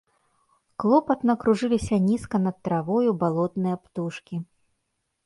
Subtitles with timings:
[0.83, 4.35] Клопатна кружыліся нізка над травою балотныя птушкі.